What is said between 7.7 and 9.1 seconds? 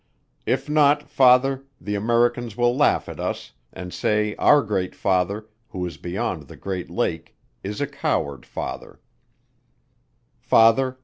a coward Father.